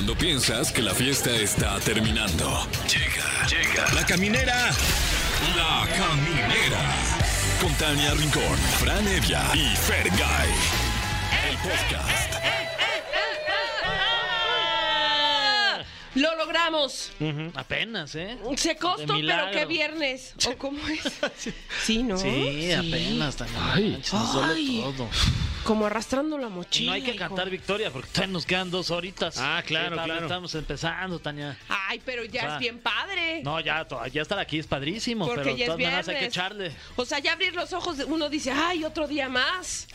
[0.00, 2.66] Cuando piensas que la fiesta está terminando.
[2.88, 3.92] Llega, llega.
[3.92, 4.70] La caminera.
[5.54, 6.80] La caminera.
[7.60, 10.48] Con Tania Rincón, Fran Evia y Fergay.
[11.50, 12.34] El podcast.
[16.14, 17.12] Lo logramos.
[17.54, 18.38] Apenas, ¿eh?
[18.56, 20.32] Se costó, De pero qué viernes.
[20.46, 21.52] ¿O cómo es?
[21.84, 22.16] Sí, ¿no?
[22.16, 23.36] Sí, apenas.
[23.36, 24.80] Tan manches, nos duele Ay.
[24.96, 25.10] todo.
[25.64, 26.90] Como arrastrando la Y mochila.
[26.90, 27.18] no hay que hijo.
[27.18, 29.36] cantar victoria porque todavía nos quedan dos horitas.
[29.38, 30.22] Ah, claro, Sí, claro.
[30.22, 31.56] Estamos empezando, Tania.
[31.68, 33.42] Ay, pero ya es bien padre.
[33.42, 36.20] No, ya, ya estar aquí es padrísimo, Porque pero ya es todas maneras hay que
[36.20, 36.36] viernes.
[36.36, 36.72] echarle.
[36.96, 39.86] O sea, ya abrir los ojos, uno dice, ay, otro día más.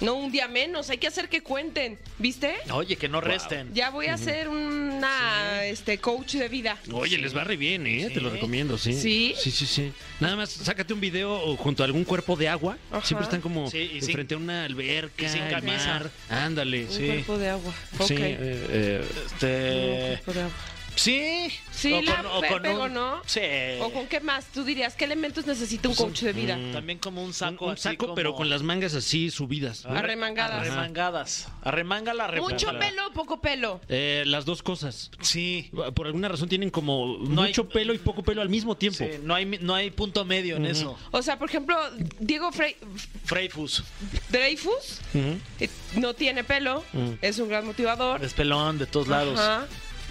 [0.00, 2.56] No un día menos, hay que hacer que cuenten, ¿viste?
[2.72, 3.72] Oye, que no resten.
[3.74, 4.48] Ya voy a ser
[4.98, 6.76] una este coach de vida.
[6.92, 8.10] Oye, les va re bien, ¿eh?
[8.12, 8.92] Te lo recomiendo, sí.
[8.92, 9.34] Sí.
[9.38, 9.92] Sí, sí, sí.
[10.20, 12.76] Nada más, sácate un video junto a algún cuerpo de agua.
[12.90, 13.04] Ajá.
[13.06, 15.24] Siempre están como Sí, y sin- frente a una alberca.
[15.24, 15.86] y sin camisa.
[15.86, 16.10] mar.
[16.28, 16.84] Ándale.
[16.86, 17.06] Un Sí.
[17.06, 17.74] cuerpo de agua.
[17.98, 18.06] Ok.
[18.08, 20.22] Sí, eh, eh, Un Este.
[20.24, 20.54] cuerpo de agua.
[20.98, 21.48] Sí.
[21.70, 23.22] Sí, O la con- o con pego, un- ¿no?
[23.24, 23.40] Sí.
[23.80, 24.46] ¿O con qué más?
[24.46, 26.58] Tú dirías, ¿qué elementos necesita un coach de vida?
[26.72, 29.84] También como un saco un así saco, como- pero con las mangas así subidas.
[29.84, 29.96] ¿no?
[29.96, 30.60] Arremangadas.
[30.60, 31.48] Arremangadas.
[31.62, 32.52] Arremángala, arremángala.
[32.72, 33.80] ¿Mucho pelo o poco pelo?
[33.88, 35.10] Eh, las dos cosas.
[35.20, 35.70] Sí.
[35.94, 38.98] Por alguna razón tienen como No hay- mucho pelo y poco pelo al mismo tiempo.
[38.98, 40.98] Sí, no hay, no hay punto medio en eso.
[41.12, 41.76] O sea, por ejemplo,
[42.18, 42.76] Diego Frey-
[43.24, 43.84] Freifus.
[44.30, 47.10] Dreyfus eh, no tiene pelo, Mm.
[47.22, 48.22] es un gran motivador.
[48.24, 49.38] Es pelón de todos lados.
[49.38, 49.66] Ajá.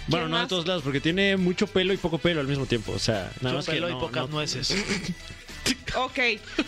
[0.08, 0.48] Bueno, ¿Quién no de más?
[0.48, 2.92] todos lados, porque tiene mucho pelo y poco pelo al mismo tiempo.
[2.92, 4.74] O sea, nada Mucho más que pelo no- y pocas no- nueces.
[5.96, 6.18] Ok,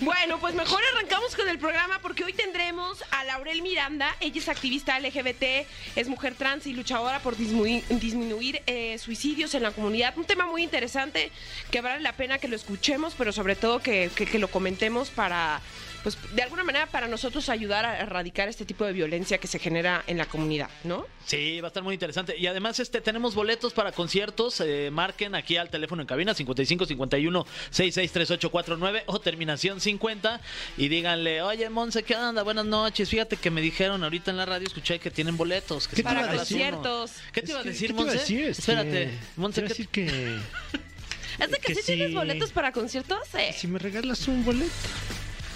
[0.01, 4.15] bueno, pues mejor arrancamos con el programa porque hoy tendremos a Laurel Miranda.
[4.21, 9.63] Ella es activista LGBT, es mujer trans y luchadora por disminuir, disminuir, eh, suicidios en
[9.63, 10.17] la comunidad.
[10.19, 11.31] Un tema muy interesante
[11.71, 15.09] que vale la pena que lo escuchemos, pero sobre todo que, que- que lo comentemos
[15.11, 15.61] para,
[16.03, 19.59] pues de alguna manera para nosotros ayudar a erradicar este tipo de violencia que se
[19.59, 21.07] genera en la comunidad, ¿no?
[21.27, 22.37] Sí, va a estar muy interesante.
[22.37, 24.61] Y además, este, tenemos boletos para conciertos.
[24.61, 30.41] eh, marquen aquí al teléfono en cabina 55 51 66 3849 o terminación 50
[30.77, 32.43] y díganle, oye, Monse, ¿qué onda?
[32.43, 33.09] Buenas noches.
[33.09, 35.87] Fíjate que me dijeron ahorita en la radio, escuché que tienen boletos.
[35.87, 36.39] Que ¿Qué te iba a decir?
[36.39, 37.13] conciertos.
[37.33, 38.19] ¿Qué te iba a decir, ¿qué te iba a Monse?
[38.19, 38.45] decir?
[38.49, 40.39] Espérate, Monse, te iba a ¿qué decir que
[41.45, 43.19] ¿Es de que, Que sí tienes boletos para conciertos?
[43.35, 43.55] Eh.
[43.57, 44.71] si me regalas un boleto.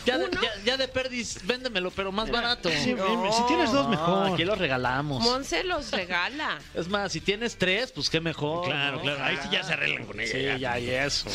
[0.04, 2.69] Ya de, ya, ya de perdis, véndemelo, pero más barato.
[2.70, 3.32] Sí, No.
[3.32, 4.32] Si tienes dos, No, mejor.
[4.34, 5.22] aquí los regalamos.
[5.22, 6.59] Monse los regala.
[6.75, 8.66] Es más, si tienes tres, pues qué mejor.
[8.66, 9.03] Claro, ¿no?
[9.03, 9.25] claro.
[9.25, 10.32] Ahí sí ya se arreglan con ella.
[10.32, 10.56] Sí, ya.
[10.59, 11.28] ya, y eso.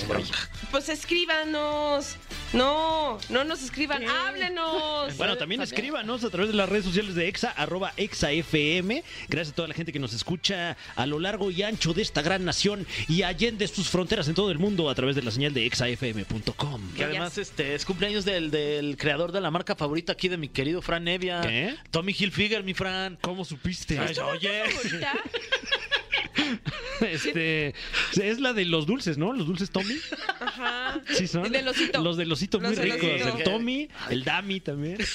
[0.71, 2.15] Pues escríbanos.
[2.53, 5.15] No, no nos escriban, háblenos.
[5.17, 9.03] Bueno, también escríbanos a través de las redes sociales de EXA, arroba EXAFM.
[9.27, 12.21] Gracias a toda la gente que nos escucha a lo largo y ancho de esta
[12.21, 15.53] gran nación y allende sus fronteras en todo el mundo a través de la señal
[15.53, 16.93] de EXAFM.com.
[16.95, 20.49] Que además este es cumpleaños del, del creador de la marca favorita aquí de mi
[20.49, 21.41] querido Fran Nevia.
[21.41, 21.75] ¿Qué?
[21.91, 23.17] Tommy Hilfiger, mi Fran.
[23.21, 23.99] ¿Cómo supiste?
[23.99, 24.63] Ay, oye.
[27.01, 27.73] Este,
[28.21, 29.31] es la de los dulces, ¿no?
[29.33, 29.95] Los dulces Tommy.
[30.41, 30.99] Ajá.
[31.13, 31.53] Sí, son.
[31.53, 32.01] El osito.
[32.01, 33.03] Los osito muy Los ricos.
[33.03, 34.97] El Tommy, el Dami también.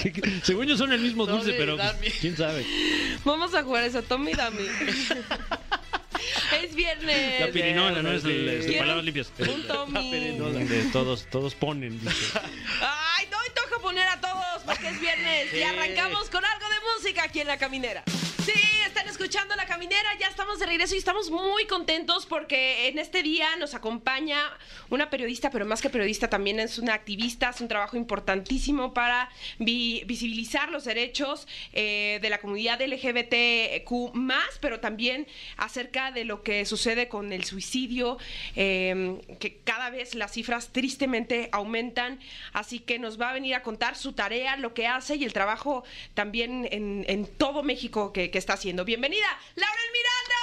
[0.00, 2.06] Que- que- según yo son el mismo dulce, Tommy, pero pues, Dami.
[2.20, 2.64] quién sabe.
[3.24, 4.62] Vamos a jugar eso, Tommy Dami.
[6.70, 7.40] es viernes.
[7.40, 8.12] La pirinola, ¿no?
[8.12, 9.32] Es el, es de palabras limpias.
[9.38, 10.36] Un Tommy.
[10.38, 12.00] Donde todos, todos ponen.
[12.00, 12.38] dice.
[12.80, 15.52] Ay, no, y toca poner a todos porque es viernes.
[15.52, 15.62] Y Sí.
[15.62, 18.02] arrancamos con algo de música aquí en La Caminera.
[18.44, 18.52] Sí,
[18.86, 23.22] están escuchando La Caminera, ya estamos de regreso y estamos muy contentos porque en este
[23.22, 24.38] día nos acompaña
[24.88, 29.28] una periodista, pero más que periodista también es una activista, hace un trabajo importantísimo para
[29.58, 34.12] vi- visibilizar los derechos eh, de la comunidad LGBTQ+,
[34.60, 38.18] pero también acerca de lo que sucede con el suicidio,
[38.56, 42.18] eh, que cada vez las cifras tristemente aumentan,
[42.52, 45.32] así que nos va a venir a contar su tarea, lo que hace y el
[45.32, 45.84] trabajo
[46.14, 48.84] también en, en todo México que, que está haciendo.
[48.84, 50.40] Bienvenida, Laurel Miranda.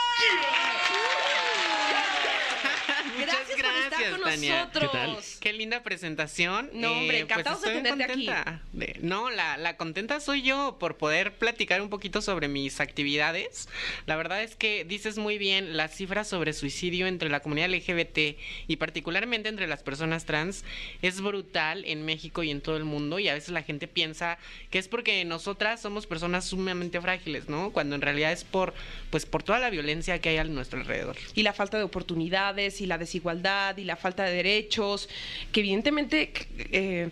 [3.20, 3.58] Gracias,
[4.06, 4.59] estar con Tania.
[4.66, 4.91] nosotros.
[4.91, 5.18] ¿Qué tal?
[5.41, 6.69] Qué linda presentación.
[6.74, 8.25] No, hombre, Eh, pues encantados de tenerte aquí.
[8.25, 12.80] contenta de- no, la, la contenta soy yo por poder platicar un poquito sobre mis
[12.80, 13.69] actividades.
[14.06, 18.38] La verdad es que dices muy bien, las cifras sobre suicidio entre la comunidad LGBT
[18.68, 20.63] y particularmente entre las personas trans
[21.01, 24.38] es brutal en México y en todo el mundo y a veces la gente piensa
[24.72, 27.72] que es porque nosotras somos personas sumamente frágiles, ¿no?
[27.72, 28.74] Cuando en realidad es por
[29.10, 31.16] pues por toda la violencia que hay a nuestro alrededor.
[31.36, 35.10] y la falta de oportunidades y la desigualdad y la falta de derechos,
[35.51, 36.31] que evidentemente
[36.72, 37.10] eh,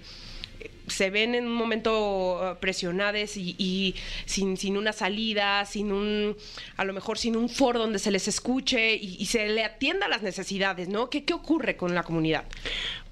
[0.88, 3.96] se ven en un momento eh, presionadas y, y
[4.26, 6.36] sin, sin una salida, sin un,
[6.78, 10.10] a lo mejor sin un foro donde se les escuche y, se le atienda a
[10.10, 11.10] las necesidades, ¿no?
[11.10, 12.46] ¿Qué, ¿Qué ocurre con la comunidad?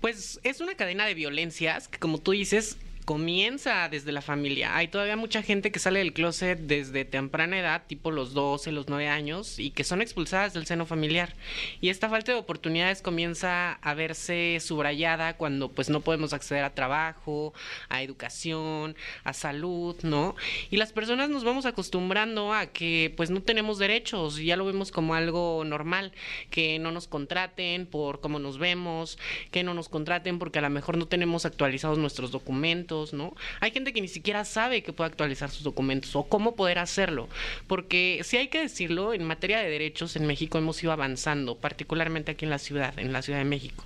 [0.02, 4.76] Pues es una cadena de violencias que, como tú dices, comienza desde la familia.
[4.76, 8.88] Hay todavía mucha gente que sale del closet desde temprana edad, tipo los 12, los
[8.88, 11.36] 9 años, y que son expulsadas del seno familiar.
[11.82, 16.74] Y esta falta de oportunidades comienza a verse subrayada cuando pues no podemos acceder a
[16.74, 17.54] trabajo,
[17.90, 20.36] a educación, a salud, ¿no?
[20.70, 24.66] Y las personas nos vamos acostumbrando a que pues no tenemos derechos, y ya lo
[24.66, 26.14] vemos como algo normal,
[26.50, 29.18] que no nos contraten por cómo nos vemos,
[29.52, 33.36] que no nos contraten porque a lo mejor no tenemos actualizados nuestros documentos, ¿no?
[33.60, 37.28] Hay gente que ni siquiera sabe que puede actualizar sus documentos o cómo poder hacerlo,
[37.68, 42.32] porque si hay que decirlo, en materia de derechos en México hemos ido avanzando, particularmente
[42.32, 43.84] aquí en la ciudad, en la Ciudad de México.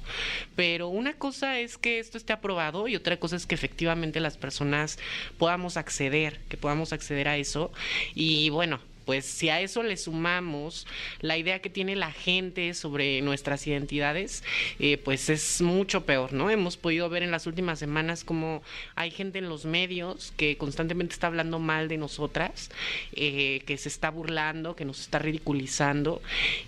[0.56, 4.38] Pero una cosa es que esto esté aprobado y otra cosa es que efectivamente las
[4.38, 5.00] personas
[5.38, 7.72] podamos acceder, que podamos acceder a eso
[8.14, 10.86] y bueno, pues si a eso le sumamos
[11.22, 14.44] la idea que tiene la gente sobre nuestras identidades,
[14.80, 16.50] eh, pues es mucho peor, ¿no?
[16.50, 18.62] Hemos podido ver en las últimas semanas como
[18.96, 22.70] hay gente en los medios que constantemente está hablando mal de nosotras,
[23.14, 26.22] eh, que se está burlando, que nos está ridiculizando.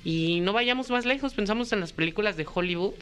[0.06, 2.94] Y no vayamos más lejos, pensamos en las películas de Hollywood,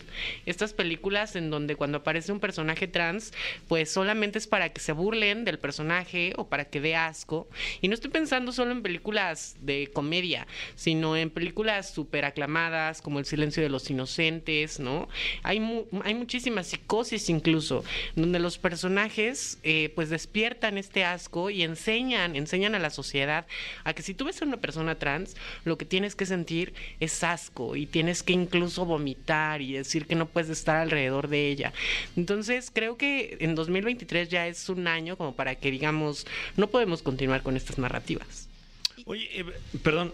[0.47, 3.33] estas películas en donde cuando aparece un personaje trans,
[3.67, 7.47] pues solamente es para que se burlen del personaje o para que dé asco.
[7.81, 9.26] Y no estoy pensando solo en películas
[9.61, 15.07] de comedia, sino en películas súper aclamadas como El silencio de los inocentes, ¿no?
[15.43, 15.61] Hay,
[16.03, 17.83] hay muchísima psicosis incluso,
[18.15, 23.45] donde los personajes eh, pues despiertan este asco y enseñan, enseñan a la sociedad
[23.83, 25.35] a que si tú ves a una persona trans,
[25.65, 30.15] lo que tienes que sentir es asco y tienes que incluso vomitar y decir que
[30.15, 31.73] no puedes estar alrededor de ella.
[32.15, 36.25] Entonces creo que en 2023 ya es un año como para que digamos,
[36.55, 38.46] no podemos continuar con estas narrativas.
[39.07, 39.45] Oye, eh,
[39.81, 40.13] perdón,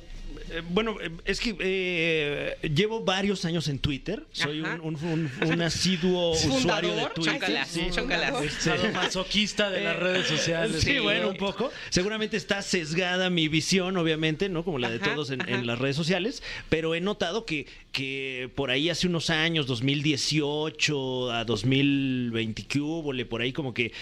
[0.50, 4.24] eh, bueno, eh, es que eh, llevo varios años en Twitter.
[4.32, 7.60] Soy un, un, un, asiduo usuario de Twitter.
[7.68, 10.82] Sí, este, masoquista de las redes sociales.
[10.82, 11.72] Sí, bueno, un poco.
[11.90, 14.64] Seguramente está sesgada mi visión, obviamente, ¿no?
[14.64, 16.44] Como la de todos en, las redes sociales.
[16.70, 23.14] Pero he notado que, que por ahí hace unos años, 2018 a 2020, que hubo,
[23.30, 23.94] por ahí como que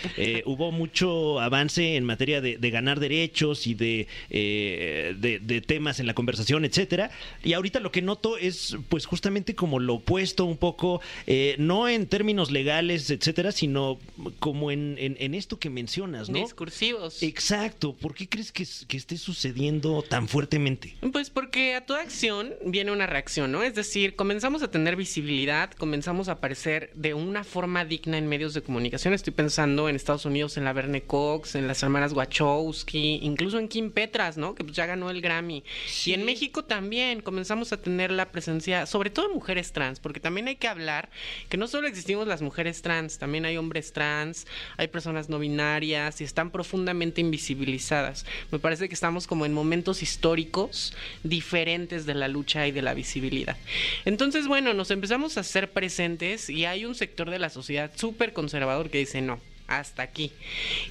[0.46, 6.14] hubo mucho avance en materia de, ganar derechos y de, de, de temas en la
[6.14, 7.12] conversación, etcétera.
[7.44, 11.88] Y ahorita lo que noto es, pues, justamente como lo opuesto un poco, eh, no
[11.88, 14.00] en términos legales, etcétera, sino
[14.40, 16.40] como en, en, esto que mencionas, ¿no?
[16.40, 17.24] Discursivos.
[17.24, 17.94] Exacto.
[17.94, 20.96] ¿Por qué crees que, que esté sucediendo tan fuertemente?
[21.12, 23.64] Pues porque a toda acción viene una reacción, ¿no?
[23.64, 28.54] Es decir, comenzamos a tener visibilidad, comenzamos a aparecer de una forma digna en medios
[28.54, 29.14] de comunicación.
[29.14, 33.68] Estoy pensando en Estados Unidos, en la Verne Cox, en las hermanas Wachowski, incluso en
[33.68, 34.54] Kim Petras, ¿no?
[34.54, 35.64] Que pues ya ganó el Grammy.
[36.06, 40.20] Y en México también comenzamos a tener la presencia, sobre todo de mujeres trans, porque
[40.20, 41.10] también hay que hablar
[41.50, 44.46] que no solo existimos las mujeres trans, también hay hombres trans,
[44.78, 48.26] hay personas no binarias y están profundamente invisibilizadas.
[48.52, 50.94] Me parece que estamos como en momentos históricos
[51.24, 53.58] diferentes de la lucha y de la visibilidad.
[54.06, 58.34] Entonces, bueno, nos empezamos a hacer presentes y hay un sector de la sociedad súper
[58.34, 59.40] conservador que dice no
[59.80, 60.32] hasta aquí.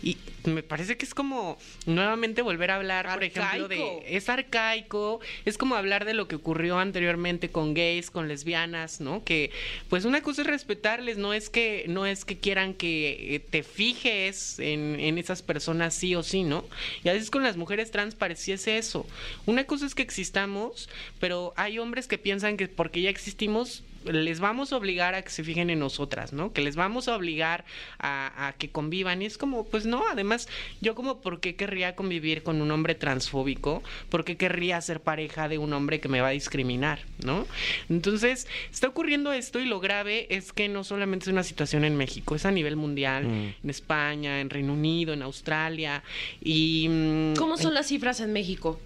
[0.02, 5.20] Y me parece que es como nuevamente volver a hablar, por ejemplo, de es arcaico,
[5.44, 9.24] es como hablar de lo que ocurrió anteriormente con gays, con lesbianas, ¿no?
[9.24, 9.50] Que
[9.88, 13.62] pues una cosa es respetarles, no es que no es que quieran que eh, te
[13.62, 16.64] fijes en, en esas personas sí o sí, ¿no?
[17.04, 19.06] Y a veces con las mujeres trans pareciese eso.
[19.46, 20.88] Una cosa es que existamos,
[21.18, 25.30] pero hay hombres que piensan que porque ya existimos les vamos a obligar a que
[25.30, 26.52] se fijen en nosotras, ¿no?
[26.52, 27.64] Que les vamos a obligar
[27.98, 29.22] a, que convivan.
[29.22, 30.48] Y es como, pues no, además,
[30.80, 33.82] yo como, ¿por qué querría convivir con un hombre transfóbico?
[34.08, 37.46] ¿Por qué querría ser pareja de un hombre que me va a discriminar, ¿no?
[37.88, 41.96] Entonces, está ocurriendo esto y lo grave es que no solamente es una situación en
[41.96, 43.54] México, es a nivel mundial, mm.
[43.62, 46.02] en España, en Reino Unido, en Australia.
[46.40, 48.80] Y, mm, ¿Cómo son las cifras en México?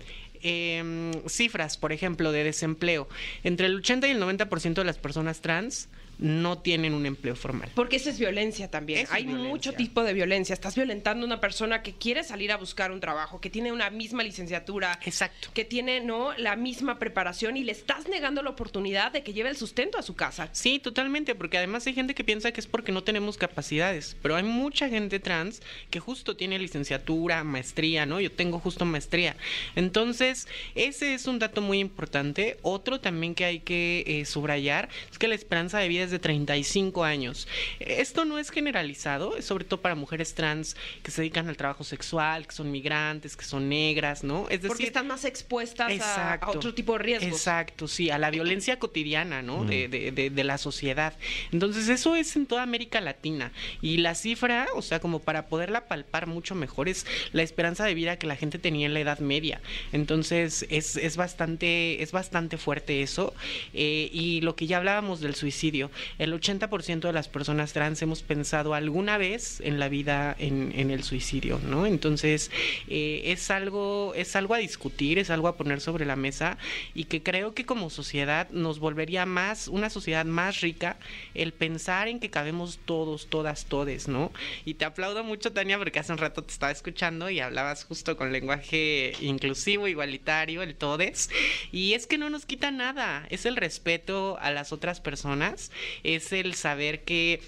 [0.47, 3.09] Em, cifras, por ejemplo, de desempleo.
[3.45, 7.71] Entre el 80 y el 90% de las personas trans no tienen un empleo formal.
[7.75, 9.07] Porque eso es violencia también.
[9.11, 10.53] Hay mucho tipo de violencia.
[10.53, 13.91] Estás violentando a una persona que quiere salir a buscar un trabajo, que tiene una
[13.91, 15.49] misma licenciatura, Exacto.
[15.55, 19.51] que tiene no la misma preparación y le estás negando la oportunidad de que lleve
[19.51, 20.49] el sustento a su casa.
[20.53, 24.37] Sí, totalmente, porque además hay gente que piensa que es porque no tenemos capacidades, pero
[24.37, 28.21] hay mucha gente trans que justo tiene licenciatura, maestría, ¿no?
[28.21, 29.37] Yo tengo justo maestría.
[29.75, 32.59] Entonces, ese es un dato muy importante.
[32.63, 36.19] Otro también que hay que eh, subrayar es que la esperanza de vida es de
[36.21, 37.47] 35 años.
[37.81, 41.85] Esto no es generalizado, es sobre todo para mujeres trans que se dedican al trabajo
[41.85, 44.45] sexual, que son migrantes, que son negras, ¿no?
[44.45, 47.33] Es decir, Porque están más expuestas a- otro tipo de riesgos.
[47.33, 49.65] Exacto, sí, a la violencia cotidiana, ¿no?
[49.65, 51.15] De, de- de- de la sociedad.
[51.53, 53.53] Entonces, eso es en toda América Latina.
[53.83, 57.95] Y la cifra, o sea, como para poderla palpar mucho mejor, es la esperanza de
[57.95, 59.61] vida que la gente tenía en la Edad Media.
[59.93, 63.35] Entonces, es, es bastante, es bastante fuerte eso.
[63.73, 68.23] Eh, y lo que ya hablábamos del suicidio, el 80% de las personas trans hemos
[68.23, 71.87] pensado alguna vez en la vida en, el suicidio, ¿no?
[71.87, 72.51] Entonces,
[72.89, 76.59] eh, es algo, es algo a discutir, es algo a poner sobre la mesa
[76.95, 80.97] y que creo que como sociedad nos volvería más, una sociedad más rica
[81.35, 84.33] el pensar en que cabemos todos, todas, todes, ¿no?
[84.65, 88.17] Y te aplaudo mucho, Tania, porque hace un rato te estaba escuchando y hablabas justo
[88.17, 91.31] con lenguaje inclusivo, igualitario, el todes.
[91.73, 95.71] Y es que no nos quita nada, es el respeto a las otras personas,
[96.03, 97.41] es el saber que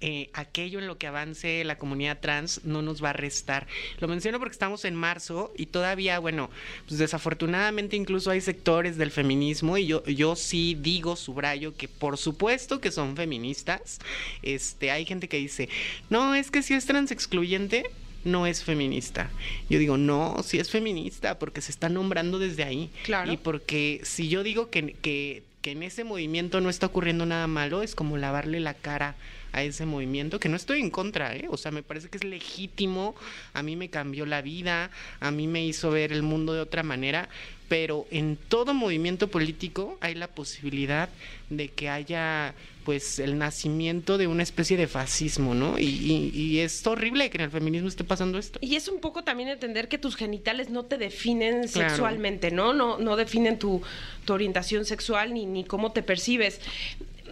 [0.00, 3.66] eh, aquello en lo que avance la comunidad trans no nos va a restar.
[3.98, 6.50] Lo menciono porque estamos en marzo y todavía, bueno,
[6.86, 12.18] pues desafortunadamente incluso hay sectores del feminismo y yo, yo sí digo, subrayo, que por
[12.18, 13.98] supuesto que son feministas.
[14.42, 15.68] Este, hay gente que dice,
[16.10, 17.90] no, es que si es trans excluyente,
[18.24, 19.30] no es feminista.
[19.68, 22.90] Yo digo, no, sí es feminista porque se está nombrando desde ahí.
[23.04, 23.32] Claro.
[23.32, 27.46] Y porque si yo digo que, que, que en ese movimiento no está ocurriendo nada
[27.46, 29.16] malo, es como lavarle la cara
[29.52, 31.46] a ese movimiento, que no estoy en contra, ¿eh?
[31.48, 33.14] O sea, me parece que es legítimo,
[33.54, 34.90] a mí me cambió la vida,
[35.20, 37.30] a mí me hizo ver el mundo de otra manera,
[37.70, 41.08] pero en todo movimiento político hay la posibilidad
[41.48, 42.54] de que haya
[42.84, 45.78] pues el nacimiento de una especie de fascismo, ¿no?
[45.78, 48.58] Y, y- y es horrible que en el feminismo esté pasando esto.
[48.62, 51.88] Y es un poco también entender que tus genitales no te definen Claro.
[51.90, 52.72] sexualmente, ¿no?
[52.74, 53.82] No, no definen tu,
[54.24, 56.60] tu orientación sexual ni, ni cómo te percibes.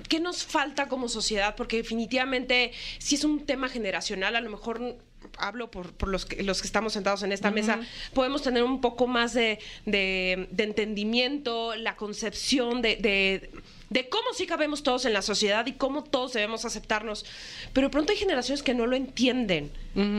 [0.09, 1.55] ¿Qué nos falta como sociedad?
[1.57, 4.97] Porque definitivamente, si es un tema generacional, a lo mejor
[5.39, 7.81] hablo por, por los, que, los que estamos sentados en esta mesa,
[8.15, 13.51] podemos tener un poco más de, de- de entendimiento, la concepción de, de-
[13.91, 17.27] de cómo sí cabemos todos en la sociedad y cómo todos debemos aceptarnos.
[17.75, 19.71] Pero de pronto hay generaciones que no lo entienden,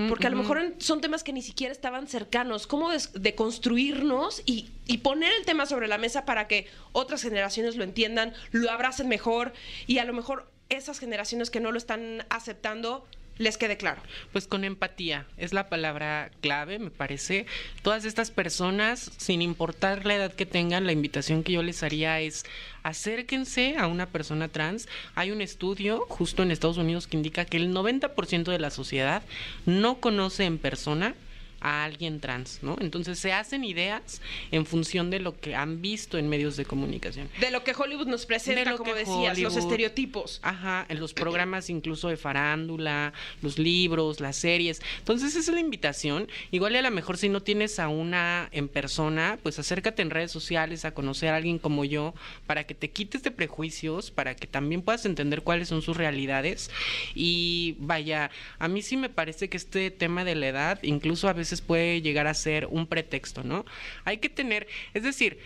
[0.09, 2.67] porque a lo mejor son temas que ni siquiera estaban cercanos.
[2.67, 7.83] ¿Cómo deconstruirnos y, y poner el tema sobre la mesa para que otras generaciones lo
[7.83, 9.53] entiendan, lo abracen mejor
[9.87, 13.05] y a lo mejor esas generaciones que no lo están aceptando
[13.37, 14.01] les quede claro?
[14.31, 17.45] Pues con empatía, es la palabra clave, me parece.
[17.81, 22.19] Todas estas personas, sin importar la edad que tengan, la invitación que yo les haría
[22.19, 22.45] es
[22.83, 24.87] acérquense a una persona trans.
[25.15, 29.23] Hay un estudio justo en Estados Unidos que indica que el 90% de la sociedad
[29.65, 31.15] no conoce en persona
[31.63, 32.75] a alguien trans, ¿no?
[32.79, 37.29] Entonces se hacen ideas en función de lo que han visto en medios de comunicación.
[37.39, 40.39] De lo que Hollywood nos presenta, De lo como que decías, los estereotipos.
[40.43, 44.81] Ajá, en los programas incluso de farándula, los libros, las series.
[44.99, 46.27] Entonces esa es la invitación.
[46.51, 50.09] Igual y a lo mejor si no tienes a una en persona, pues acércate en
[50.09, 52.13] redes sociales a conocer a alguien como yo
[52.45, 56.69] para que te quites de prejuicios, para que también puedas entender cuáles son sus realidades.
[57.15, 61.33] Y vaya, a mí sí me parece que este tema de la edad incluso a
[61.33, 63.65] veces puede llegar a ser un pretexto, ¿no?
[64.05, 65.37] Hay que tener, es decir,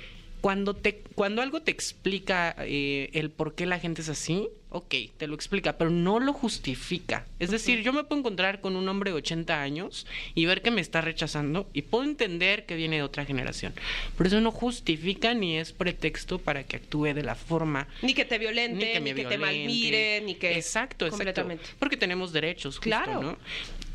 [0.42, 4.96] cuando te cuando algo te explica eh, el por qué la gente es así, ok,
[5.18, 7.26] te lo explica, pero no lo justifica.
[7.40, 10.06] Es decir, yo me puedo encontrar con un hombre de 80 años
[10.36, 13.74] y ver que me está rechazando y puedo entender que viene de otra generación.
[14.18, 18.26] Pero eso no justifica ni es pretexto para que actúe de la forma Ni que
[18.26, 20.58] te violente, ni que, te malmire, ni que...
[20.58, 21.18] Exacto, exacto.
[21.18, 21.64] Completamente.
[21.80, 23.22] Porque tenemos derechos, justo, Claro.
[23.22, 23.38] ¿no?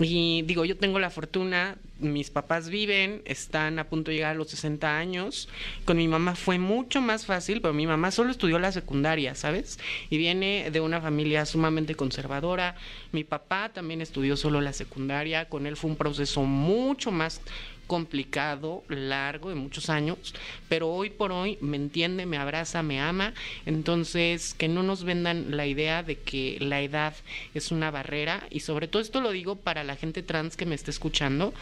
[0.01, 4.35] Y digo, yo tengo la fortuna, mis papás viven, están a punto de llegar a
[4.35, 5.49] los 60 años.
[5.85, 9.79] Con mi mamá fue mucho más fácil, pero mi mamá solo estudió la secundaria, ¿sabes?
[10.11, 12.77] Y viene de una familia sumamente conservadora.
[13.13, 17.41] Mi papá también estudió solo la secundaria, con él fue un proceso mucho más
[17.87, 20.35] complicado, largo, de muchos años,
[20.69, 23.35] pero hoy por hoy me entiende, me abraza, me ama,
[23.67, 27.15] entonces que no nos vendan la idea de que la edad
[27.53, 28.47] es una barrera.
[28.51, 31.53] Y sobre todo esto lo digo para la gente trans que me esté escuchando,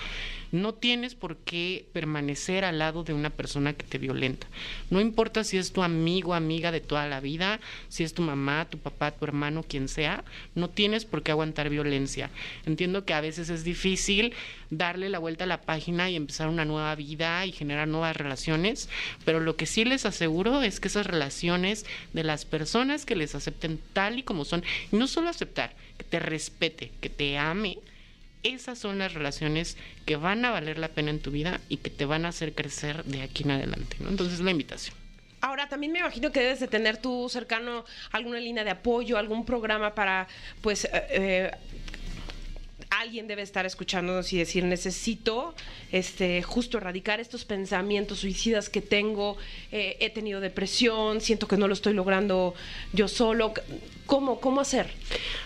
[0.53, 4.47] no tienes por qué permanecer al lado de una persona que te violenta.
[4.91, 8.67] No importa si es tu amigo, amiga de toda la vida, si es tu mamá,
[8.69, 12.31] tu papá, tu hermano, quien sea, no tienes por qué aguantar violencia.
[12.67, 14.35] Entiendo que a veces es difícil
[14.71, 18.89] darle la vuelta a la página y empezar una nueva vida y generar nuevas relaciones,
[19.25, 23.35] pero lo que sí les aseguro es que esas relaciones de las personas que les
[23.35, 27.79] acepten tal y como son, y no solo aceptar, que te respete, que te ame,
[28.43, 31.91] esas son las relaciones que van a valer la pena en tu vida y que
[31.91, 34.09] te van a hacer crecer de aquí en adelante, ¿no?
[34.09, 34.95] Entonces la invitación.
[35.43, 39.47] Ahora, también me imagino que debes de tener tú cercano alguna línea de apoyo, algún
[39.47, 40.29] programa para,
[40.61, 41.51] pues, eh, eh,
[42.91, 45.55] alguien debe estar escuchándonos y decir, necesito
[45.93, 49.39] este, justo erradicar estos pensamientos suicidas que tengo,
[49.73, 52.55] eh, he tenido depresión, siento que no lo estoy logrando
[52.93, 53.55] yo solo.
[54.11, 54.91] ¿Cómo, cómo hacer?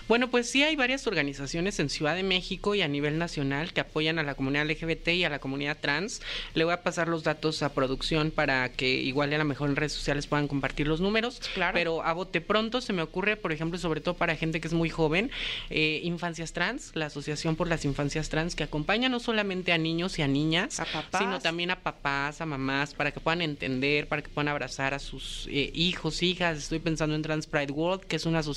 [0.09, 3.83] Bueno, pues sí hay varias organizaciones en Ciudad de México y a nivel nacional que
[3.83, 6.23] apoyan a la comunidad LGBT y a la comunidad trans.
[6.54, 9.76] Le voy a pasar los datos a producción para que igual a lo mejor en
[9.76, 11.42] redes sociales puedan compartir los números.
[11.52, 11.75] Claro.
[11.75, 14.73] Pero a bote pronto se me ocurre, por ejemplo, sobre todo para gente que es
[14.73, 15.30] muy joven,
[15.68, 20.18] eh, Infancias Trans, la Asociación por las Infancias Trans, que acompaña no solamente a niños
[20.18, 21.21] y a niñas, A papás.
[21.21, 24.99] sino también a papás, a mamás, para que puedan entender, para que puedan abrazar a
[24.99, 26.56] sus eh, hijos, hijas.
[26.56, 28.53] Estoy pensando en Trans Pride World, que es una asociación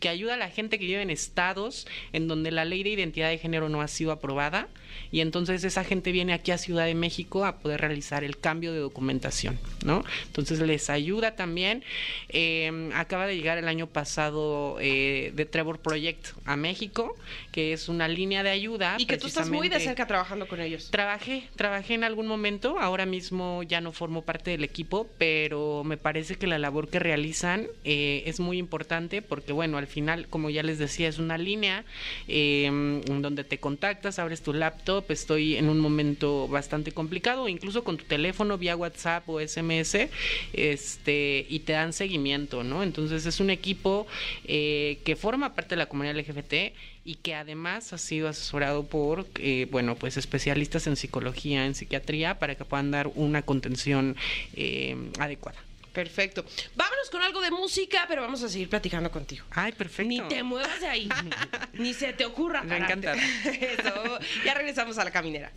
[0.00, 3.28] que ayuda a la gente que vive en estados en donde la ley de identidad
[3.28, 4.68] de género no ha sido aprobada
[5.10, 8.72] y entonces esa gente viene aquí a Ciudad de México a poder realizar el cambio
[8.72, 10.04] de documentación, ¿no?
[10.26, 11.82] Entonces les ayuda también.
[12.28, 17.16] Eh, acaba de llegar el año pasado eh, de Trevor Project a México,
[17.52, 18.96] que es una línea de ayuda.
[18.98, 20.90] Y que tú estás muy de cerca trabajando con ellos.
[20.90, 25.96] Trabajé, trabajé en algún momento, ahora mismo ya no formo parte del equipo, pero me
[25.96, 30.50] parece que la labor que realizan eh, es muy importante porque, bueno, al final, como
[30.50, 31.84] ya les decía, es una línea
[32.26, 34.77] en donde te contactas, abres tu laptop,
[35.08, 40.08] estoy en un momento bastante complicado, incluso con tu teléfono vía WhatsApp o SMS,
[40.52, 42.82] este, y te dan seguimiento, ¿no?
[42.82, 44.06] Entonces es un equipo
[44.44, 49.26] eh, que forma parte de la comunidad LGBT y que además ha sido asesorado por,
[49.38, 54.16] eh, bueno, pues especialistas en psicología, en psiquiatría, para que puedan dar una contención
[54.54, 55.67] eh, adecuada.
[55.92, 56.44] Perfecto.
[56.74, 59.44] Vámonos con algo de música, pero vamos a seguir platicando contigo.
[59.50, 60.08] Ay, perfecto.
[60.08, 61.08] Ni te muevas de ahí.
[61.74, 62.62] Ni se te ocurra.
[62.62, 63.10] Me pararte.
[63.10, 63.14] encanta.
[63.50, 64.18] Eso.
[64.44, 65.50] Ya regresamos a la caminera.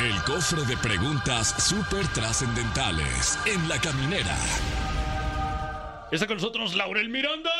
[0.00, 4.36] El cofre de preguntas súper trascendentales en la caminera.
[6.10, 7.50] Está con nosotros Laurel Miranda.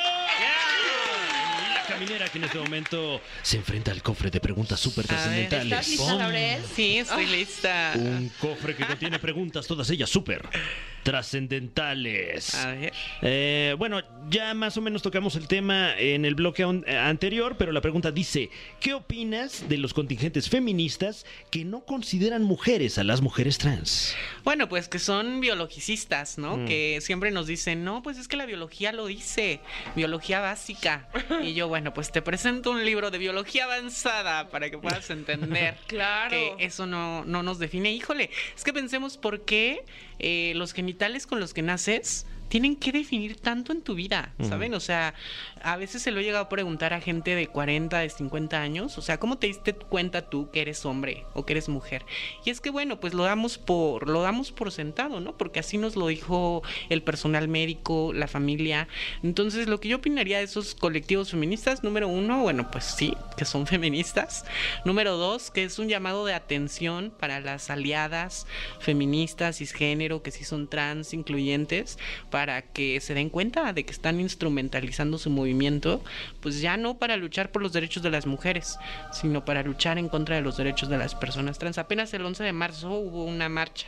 [1.74, 5.72] La caminera que en este momento se enfrenta al cofre de preguntas súper trascendentales.
[5.72, 6.14] ¿Estás lista.
[6.14, 6.62] Laurel?
[6.74, 7.92] Sí, estoy lista.
[7.96, 10.42] Un cofre que contiene preguntas, todas ellas súper
[11.06, 12.52] trascendentales.
[12.56, 12.92] A ver.
[13.22, 17.70] Eh, bueno, ya más o menos tocamos el tema en el bloque eh, anterior, pero
[17.70, 23.20] la pregunta dice, ¿qué opinas de los contingentes feministas que no consideran mujeres a las
[23.20, 24.16] mujeres trans?
[24.42, 26.56] Bueno, pues que son biologicistas, ¿no?
[26.56, 26.66] Mm.
[26.66, 29.60] Que siempre nos dicen, no, pues es que la biología lo dice,
[29.94, 31.08] biología básica.
[31.46, 35.76] Y yo, bueno, pues te presento un libro de biología avanzada para que puedas entender
[35.86, 36.30] Claro.
[36.30, 37.92] que eso no, no nos define.
[37.92, 39.84] Híjole, es que pensemos por qué
[40.18, 40.95] eh, los genitales
[41.26, 44.74] con los que naces tienen que definir tanto en tu vida, ¿saben?
[44.74, 45.14] O sea,
[45.62, 48.98] a veces se lo he llegado a preguntar a gente de 40, de 50 años,
[48.98, 52.04] o sea, ¿cómo te diste cuenta tú que eres hombre o que eres mujer?
[52.44, 55.36] Y es que bueno, pues lo damos por lo damos por sentado, ¿no?
[55.36, 58.88] Porque así nos lo dijo el personal médico, la familia.
[59.22, 63.44] Entonces, lo que yo opinaría de esos colectivos feministas, número uno, bueno, pues sí, que
[63.44, 64.44] son feministas.
[64.84, 68.46] Número dos, que es un llamado de atención para las aliadas
[68.80, 71.98] feministas, cisgénero, que sí son trans, incluyentes,
[72.30, 72.35] para
[72.72, 76.02] que se den cuenta de que están instrumentalizando su movimiento,
[76.40, 78.78] pues ya no para luchar por los derechos de las mujeres,
[79.12, 81.78] sino para luchar en contra de los derechos de las personas trans.
[81.78, 83.86] Apenas el 11 de marzo hubo una marcha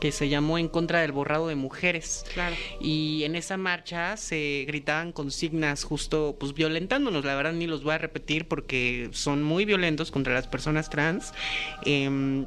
[0.00, 2.24] que se llamó en contra del borrado de mujeres.
[2.34, 2.56] Claro.
[2.80, 7.94] Y en esa marcha se gritaban consignas justo pues violentándonos, la verdad ni los voy
[7.94, 11.32] a repetir porque son muy violentos contra las personas trans.
[11.84, 12.46] Em,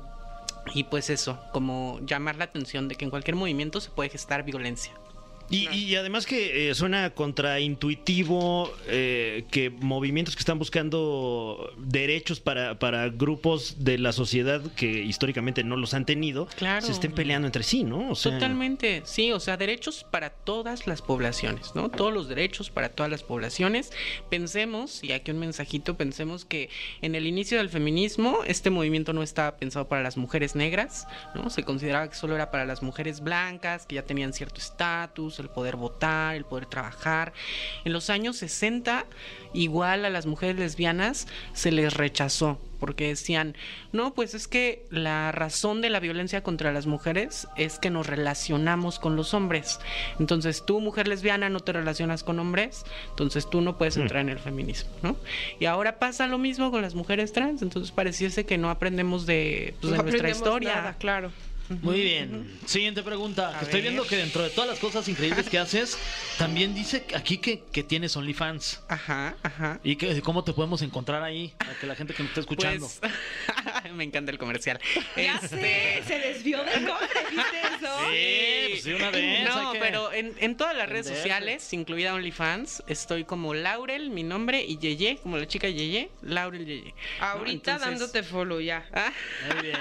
[0.73, 4.43] y pues eso, como llamar la atención de que en cualquier movimiento se puede gestar
[4.43, 4.93] violencia.
[5.49, 12.79] Y, y además que eh, suena contraintuitivo eh, que movimientos que están buscando derechos para,
[12.79, 16.85] para grupos de la sociedad que históricamente no los han tenido Claro.
[16.85, 18.11] se estén peleando entre sí, ¿no?
[18.11, 21.89] O sea, Totalmente, sí, o sea, derechos para todas las poblaciones, ¿no?
[21.89, 23.91] Todos los derechos para todas las poblaciones.
[24.29, 26.69] Pensemos, y aquí un mensajito, pensemos que
[27.01, 31.49] en el inicio del feminismo este movimiento no estaba pensado para las mujeres negras, ¿no?
[31.49, 35.49] Se consideraba que solo era para las mujeres blancas, que ya tenían cierto estatus, el
[35.49, 37.33] poder votar, el poder trabajar.
[37.85, 39.05] En los años 60,
[39.53, 43.55] igual a las mujeres lesbianas se les rechazó porque decían,
[43.91, 48.05] no, pues es que la razón de la violencia contra las mujeres es que nos
[48.05, 49.79] relacionamos con los hombres.
[50.19, 54.29] Entonces tú, mujer lesbiana, no te relacionas con hombres, entonces tú no puedes entrar en
[54.29, 55.15] el feminismo, ¿no?
[55.59, 59.73] Y ahora pasa lo mismo con las mujeres trans, entonces pareciese que no aprendemos de,
[59.81, 60.75] pues, de No nuestra aprendemos historia.
[60.75, 61.31] nada, claro.
[61.69, 62.59] Muy bien.
[62.65, 63.49] Siguiente pregunta.
[63.49, 63.91] A Estoy ver.
[63.91, 65.97] viendo que dentro de todas las cosas increíbles que haces,
[66.37, 68.81] también dice aquí que, que tienes OnlyFans.
[68.87, 69.79] Ajá, ajá.
[69.83, 71.53] ¿Y que, cómo te podemos encontrar ahí?
[71.57, 72.89] Para que la gente que nos está escuchando.
[72.99, 73.11] Pues,
[73.95, 74.79] me encanta el comercial.
[75.15, 77.99] Ya Este, sé, se desvió del cofre, ¿viste eso?
[78.09, 82.13] Sí, pues sí, una vez, No, que pero en, en todas las redes sociales, incluida
[82.13, 86.93] OnlyFans, estoy como Laurel, mi nombre, y Yeye, como la chica Yeye, Laurel Yeye.
[87.19, 87.25] ¿no?
[87.25, 88.85] Ahorita Entonces- dándote follow ya.
[88.93, 89.11] Ah,
[89.53, 89.77] Muy bien.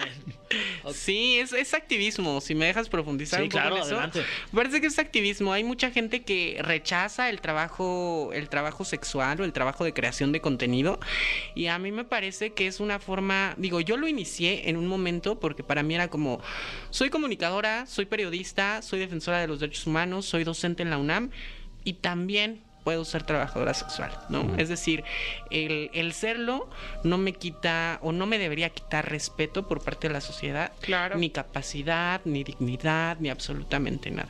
[0.94, 2.40] sí, es, es activismo.
[2.40, 3.92] Si me dejas profundizar Sí, un poco claro, en eso.
[3.94, 4.22] adelante.
[4.54, 5.52] Parece que es activismo.
[5.52, 10.32] Hay mucha gente que rechaza el trabajo, el trabajo sexual o el trabajo de creación
[10.32, 11.00] de contenido.
[11.54, 14.86] Y a mí me parece que es una forma, digo, yo lo inicié en un
[14.86, 16.40] momento porque para mí era como,
[16.90, 21.30] soy comunicadora, soy periodista, soy defensora de los derechos humanos, soy docente en la UNAM
[21.84, 24.54] y también puedo ser trabajadora sexual, ¿no?
[24.58, 25.02] Es decir,
[25.50, 26.70] el, el serlo
[27.02, 31.18] no me quita o no me debería quitar respeto por parte de la sociedad, Claro.
[31.18, 34.28] ni capacidad, ni dignidad, ni absolutamente nada.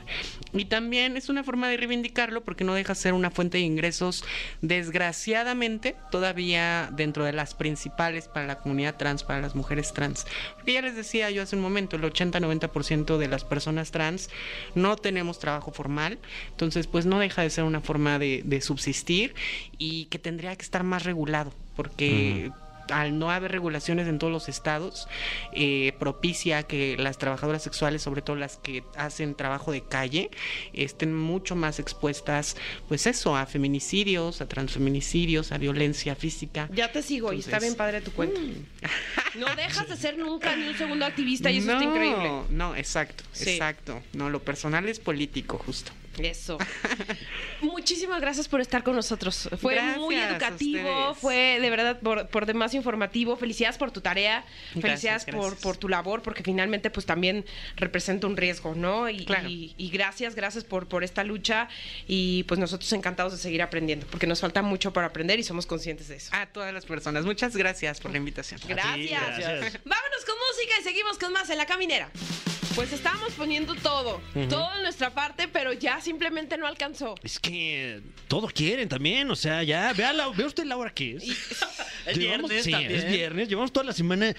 [0.55, 3.65] Y también es una forma de reivindicarlo porque no deja de ser una fuente de
[3.65, 4.25] ingresos,
[4.63, 10.27] desgraciadamente, todavía dentro de las principales para la comunidad trans, para las mujeres trans.
[10.55, 14.31] Porque ya les decía yo hace un momento, el 80-90% de las personas trans
[14.75, 16.19] no tenemos trabajo formal,
[16.53, 19.35] entonces pues no deja de ser una forma de, de subsistir
[19.77, 22.51] y que tendría que estar más regulado, porque
[22.91, 25.09] al no haber regulaciones en todos los estados,
[25.53, 30.31] eh, propicia que las trabajadoras sexuales, sobre todo las que hacen trabajo de calle,
[30.73, 32.57] estén mucho más expuestas,
[32.89, 36.69] pues eso, a feminicidios, a transfeminicidios, a violencia física.
[36.73, 38.41] Ya te sigo y está bien padre tu cuento.
[39.35, 42.31] No dejas de ser nunca ni un segundo activista y eso no, está increíble.
[42.49, 43.51] No, exacto, Sí.
[43.51, 44.01] exacto.
[44.15, 45.93] No, lo personal es político, justo.
[46.19, 46.59] Eso.
[47.61, 49.49] Muchísimas gracias por estar con nosotros.
[49.61, 53.37] Fue Gracias muy educativo, fue de verdad por, por demás informativo.
[53.37, 55.61] Felicidades por tu tarea, Gracias, felicidades por, gracias.
[55.63, 57.45] por tu labor, porque finalmente pues también
[57.77, 59.09] representa un riesgo, ¿no?
[59.09, 59.49] Y, Claro.
[59.49, 61.69] y- y gracias, gracias por, por esta lucha
[62.07, 65.67] y pues nosotros encantados de seguir aprendiendo, porque nos falta mucho para aprender y somos
[65.67, 66.31] conscientes de eso.
[66.35, 68.61] A todas las personas, muchas gracias por la invitación.
[68.67, 69.21] Gracias.
[69.39, 69.81] gracias.
[69.85, 72.11] Vámonos con música y seguimos con más en la caminera.
[72.77, 77.15] Pues estábamos poniendo todo, todo en nuestra parte, pero ya simplemente no alcanzó.
[77.23, 81.17] Es que todo quieren también, o sea, ya, vea, la, vea usted la hora que
[81.17, 81.25] es.
[82.07, 82.93] Es Llevamos- viernes sí, también.
[82.95, 83.49] es viernes.
[83.49, 84.37] Llevamos toda la semana eh,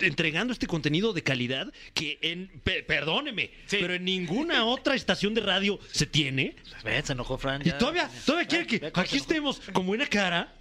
[0.00, 3.76] entregando este contenido de calidad que, en, pe- perdóneme, Sí.
[3.82, 6.56] pero en ninguna otra estación de radio se tiene.
[6.82, 7.60] Ven, se enojó Fran.
[7.66, 10.54] Y todavía, todavía quiere que aquí estemos con buena cara.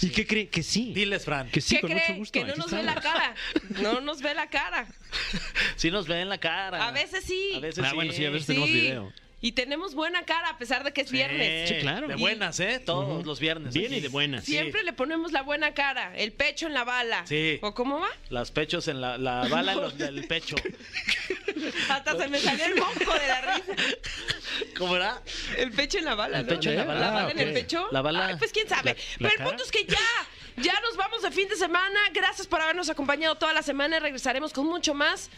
[0.00, 0.48] ¿Y qué cree?
[0.48, 0.92] Que sí.
[0.94, 1.48] Diles, Fran.
[1.50, 2.02] Que sí, ¿Qué con cree?
[2.08, 2.32] mucho gusto.
[2.40, 3.34] Que no nos ve la cara.
[3.80, 4.86] No nos ve la cara.
[5.76, 6.86] Sí nos ven la cara.
[6.88, 7.52] A veces sí.
[7.56, 7.94] A veces Ah, sí.
[7.96, 8.52] bueno, sí, a veces Sí.
[8.52, 9.12] tenemos video.
[9.40, 11.68] Y tenemos buena cara a pesar de que es viernes.
[11.68, 12.08] Sí, claro.
[12.08, 12.78] De buenas, ¿eh?
[12.84, 13.74] Todos los viernes.
[13.74, 14.44] Bien y de buenas.
[14.44, 14.52] Sí.
[14.52, 17.26] Siempre le ponemos la buena cara, el pecho en la bala.
[17.26, 17.58] Sí.
[17.60, 18.08] ¿O cómo va?
[18.30, 20.56] Las pechos en la, la bala en los del pecho.
[21.90, 23.74] Hasta se me salió el moco de la risa.
[24.78, 25.20] ¿Cómo era?
[25.56, 26.38] El pecho en la bala.
[26.40, 26.48] El ¿no?
[26.54, 27.00] pecho en la bala.
[27.00, 27.88] ¿La bala Ah, en el pecho?
[27.92, 28.90] La bala- Ay, pues quién sabe.
[28.90, 29.98] ¿La- Pero la el punto es que ya.
[30.56, 31.98] Ya nos vamos de fin de semana.
[32.12, 33.98] Gracias por habernos acompañado toda la semana.
[33.98, 35.28] Regresaremos con mucho más.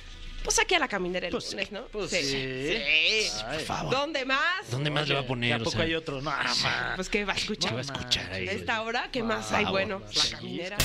[0.44, 1.86] Pues aquí a la caminera el Pues lunes, sí, ¿no?
[1.88, 2.22] pues sí.
[2.22, 2.30] sí.
[2.30, 3.32] Sí.
[3.46, 3.56] Ay.
[3.56, 3.92] Por favor.
[3.94, 4.70] ¿Dónde más?
[4.70, 5.54] ¿Dónde más le va a poner?
[5.54, 6.16] ¿A O sea, hay otro?
[6.20, 6.92] No, ma.
[6.94, 7.70] Pues que va a escuchar.
[7.70, 8.46] ¿Qué va a escuchar ahí?
[8.48, 9.64] A esta hora, ¿qué más hay?
[9.64, 10.76] Bueno, no la caminera.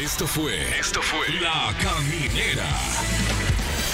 [0.00, 0.78] Esto fue.
[0.78, 1.28] Esto fue.
[1.40, 2.64] La Caminera.